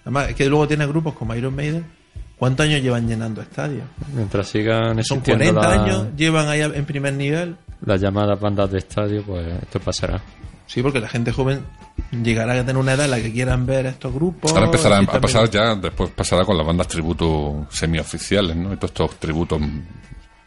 Además, 0.04 0.28
es 0.30 0.34
que 0.34 0.46
luego 0.48 0.68
tienes 0.68 0.86
grupos 0.88 1.14
como 1.14 1.34
Iron 1.34 1.54
Maiden. 1.56 1.84
¿Cuántos 2.38 2.66
años 2.66 2.80
llevan 2.82 3.08
llenando 3.08 3.40
estadios? 3.42 3.84
Mientras 4.14 4.46
sigan 4.48 5.02
Son 5.02 5.18
existiendo 5.18 5.60
40 5.60 5.60
la- 5.76 5.82
años, 5.82 6.06
llevan 6.16 6.48
ahí 6.48 6.60
en 6.60 6.84
primer 6.84 7.14
nivel. 7.14 7.56
las 7.84 8.00
llamadas 8.00 8.38
bandas 8.38 8.70
de 8.70 8.78
estadio, 8.78 9.22
pues 9.24 9.46
esto 9.62 9.80
pasará. 9.80 10.20
Sí, 10.66 10.82
porque 10.82 11.00
la 11.00 11.08
gente 11.08 11.32
joven 11.32 11.60
llegará 12.10 12.54
a 12.54 12.56
tener 12.64 12.76
una 12.76 12.92
edad 12.94 13.04
en 13.06 13.10
la 13.10 13.20
que 13.20 13.32
quieran 13.32 13.66
ver 13.66 13.86
estos 13.86 14.12
grupos. 14.12 14.52
Ahora 14.52 14.66
empezará 14.66 14.98
a 14.98 15.20
pasar 15.20 15.50
ya, 15.50 15.74
después 15.74 16.10
pasará 16.10 16.44
con 16.44 16.56
las 16.56 16.66
bandas 16.66 16.88
tributo 16.88 17.66
semioficiales, 17.70 18.56
¿no? 18.56 18.72
Y 18.72 18.76
todos 18.76 18.90
estos 18.90 19.16
tributos 19.20 19.60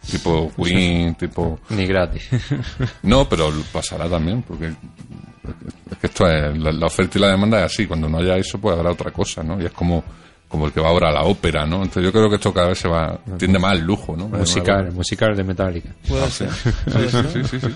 tipo 0.10 0.52
Queen, 0.56 1.16
tipo... 1.16 1.60
Ni 1.70 1.86
gratis. 1.86 2.28
No, 3.04 3.28
pero 3.30 3.52
pasará 3.72 4.10
también, 4.10 4.42
porque 4.42 4.68
es 4.68 5.98
que 6.00 6.08
esto 6.08 6.28
es, 6.28 6.58
la, 6.58 6.72
la 6.72 6.86
oferta 6.88 7.18
y 7.18 7.22
la 7.22 7.28
demanda 7.30 7.60
es 7.60 7.66
así, 7.66 7.86
cuando 7.86 8.10
no 8.10 8.18
haya 8.20 8.38
eso 8.38 8.58
pues 8.60 8.76
habrá 8.78 8.92
otra 8.92 9.12
cosa, 9.12 9.44
¿no? 9.44 9.62
Y 9.62 9.66
es 9.66 9.72
como, 9.72 10.04
como 10.48 10.66
el 10.66 10.72
que 10.74 10.80
va 10.82 10.90
ahora 10.90 11.10
a 11.10 11.12
la 11.12 11.24
ópera, 11.24 11.66
¿no? 11.66 11.78
Entonces 11.78 12.04
yo 12.04 12.12
creo 12.12 12.30
que 12.30 12.36
esto 12.36 12.52
cada 12.54 12.70
vez 12.70 12.80
se 12.80 12.88
va, 12.88 13.20
tiende 13.38 13.60
más 13.60 13.74
al 13.74 13.82
lujo, 13.82 14.16
¿no? 14.18 14.28
musical, 14.28 14.92
musical 14.92 15.36
de 15.36 15.44
Metallica. 15.44 15.90
Puede 16.08 16.24
Ah, 16.24 16.30
ser. 16.30 16.52
sí, 16.52 16.72
sí, 16.92 17.18
sí, 17.34 17.44
sí, 17.44 17.60
sí. 17.60 17.76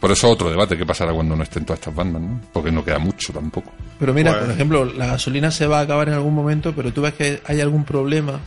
Por 0.00 0.10
eso 0.10 0.30
otro 0.30 0.48
debate, 0.50 0.78
¿qué 0.78 0.86
pasará 0.86 1.12
cuando 1.12 1.36
no 1.36 1.42
estén 1.42 1.64
todas 1.64 1.78
estas 1.80 1.94
bandas, 1.94 2.22
no? 2.22 2.40
Porque 2.52 2.72
no 2.72 2.82
queda 2.84 2.98
mucho 2.98 3.32
tampoco. 3.32 3.70
Pero 3.98 4.14
mira, 4.14 4.30
Bueno. 4.32 4.46
por 4.46 4.54
ejemplo, 4.54 4.84
la 4.86 5.06
gasolina 5.08 5.50
se 5.50 5.66
va 5.66 5.80
a 5.80 5.82
acabar 5.82 6.08
en 6.08 6.14
algún 6.14 6.34
momento, 6.34 6.72
pero 6.74 6.92
tú 6.92 7.02
ves 7.02 7.12
que 7.14 7.42
hay 7.46 7.60
algún 7.60 7.84
problema 7.84 8.40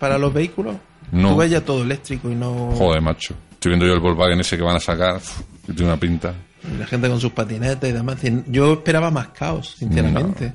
para 0.00 0.18
los 0.18 0.34
vehículos. 0.34 0.74
No. 1.12 1.30
Tú 1.30 1.36
ves 1.36 1.50
ya 1.52 1.60
todo 1.60 1.82
eléctrico 1.82 2.28
y 2.30 2.34
no. 2.34 2.72
Joder, 2.76 3.00
macho. 3.00 3.34
Estoy 3.52 3.70
viendo 3.70 3.86
yo 3.86 3.92
el 3.94 4.00
Volkswagen 4.00 4.40
ese 4.40 4.56
que 4.56 4.62
van 4.64 4.76
a 4.76 4.80
sacar, 4.80 5.16
uf, 5.16 5.40
que 5.64 5.72
tiene 5.72 5.92
una 5.92 6.00
pinta. 6.00 6.34
y 6.74 6.76
La 6.78 6.86
gente 6.86 7.08
con 7.08 7.20
sus 7.20 7.30
patinetas 7.30 7.88
y 7.88 7.92
demás. 7.92 8.16
Yo 8.48 8.72
esperaba 8.72 9.10
más 9.12 9.28
caos, 9.28 9.76
sinceramente. 9.78 10.52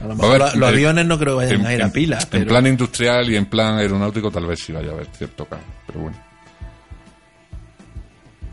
A 0.00 0.04
lo 0.06 0.12
a 0.12 0.14
mejor 0.14 0.38
los 0.38 0.54
eh, 0.54 0.66
aviones 0.66 1.04
no 1.04 1.18
creo 1.18 1.36
que 1.38 1.46
vayan 1.46 1.60
en- 1.62 1.66
a 1.66 1.74
ir 1.74 1.82
a 1.82 1.86
en- 1.86 1.92
pilas. 1.92 2.24
En 2.24 2.30
pero- 2.30 2.46
plan 2.46 2.66
industrial 2.68 3.28
y 3.28 3.36
en 3.36 3.46
plan 3.46 3.74
aeronáutico 3.78 4.30
tal 4.30 4.46
vez 4.46 4.60
sí 4.60 4.72
vaya 4.72 4.90
a 4.90 4.92
haber 4.92 5.06
cierto 5.08 5.44
caos, 5.44 5.62
pero 5.86 5.98
bueno. 6.00 6.16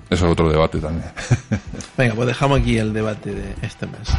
Eso 0.10 0.26
es 0.26 0.32
otro 0.32 0.50
debate 0.50 0.80
también. 0.80 1.10
Venga, 1.98 2.16
pues 2.16 2.28
dejamos 2.28 2.62
aquí 2.62 2.78
el 2.78 2.94
debate 2.94 3.32
de 3.32 3.56
este 3.62 3.88
mes. 3.88 4.10